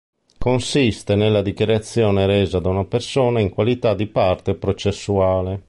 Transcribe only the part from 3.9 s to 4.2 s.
di